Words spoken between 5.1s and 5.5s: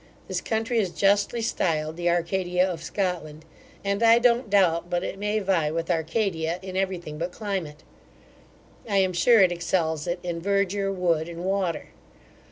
may